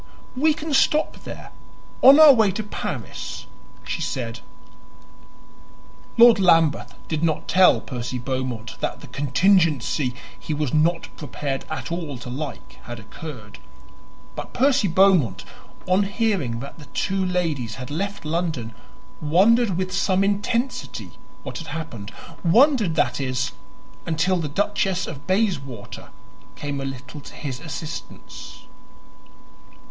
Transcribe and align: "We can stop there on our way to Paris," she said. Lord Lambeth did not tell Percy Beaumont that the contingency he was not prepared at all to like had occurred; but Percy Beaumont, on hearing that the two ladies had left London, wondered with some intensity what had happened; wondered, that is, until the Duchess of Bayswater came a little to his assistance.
"We 0.35 0.55
can 0.55 0.73
stop 0.73 1.25
there 1.25 1.51
on 2.01 2.19
our 2.19 2.33
way 2.33 2.49
to 2.53 2.63
Paris," 2.63 3.45
she 3.83 4.01
said. 4.01 4.39
Lord 6.17 6.39
Lambeth 6.39 6.95
did 7.07 7.23
not 7.23 7.47
tell 7.47 7.79
Percy 7.79 8.17
Beaumont 8.17 8.77
that 8.79 9.01
the 9.01 9.05
contingency 9.05 10.15
he 10.39 10.55
was 10.55 10.73
not 10.73 11.15
prepared 11.17 11.65
at 11.69 11.91
all 11.91 12.17
to 12.17 12.31
like 12.31 12.79
had 12.85 12.99
occurred; 12.99 13.59
but 14.35 14.53
Percy 14.55 14.87
Beaumont, 14.87 15.45
on 15.85 16.01
hearing 16.01 16.61
that 16.61 16.79
the 16.79 16.85
two 16.85 17.23
ladies 17.23 17.75
had 17.75 17.91
left 17.91 18.25
London, 18.25 18.73
wondered 19.21 19.77
with 19.77 19.93
some 19.93 20.23
intensity 20.23 21.11
what 21.43 21.59
had 21.59 21.67
happened; 21.67 22.11
wondered, 22.43 22.95
that 22.95 23.21
is, 23.21 23.51
until 24.07 24.37
the 24.37 24.47
Duchess 24.49 25.05
of 25.05 25.27
Bayswater 25.27 26.09
came 26.55 26.81
a 26.81 26.85
little 26.85 27.21
to 27.21 27.35
his 27.35 27.59
assistance. 27.59 28.63